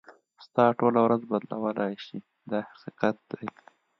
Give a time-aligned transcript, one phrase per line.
[0.45, 2.17] ستا ټوله ورځ بدلولای شي
[2.49, 3.47] دا حقیقت دی.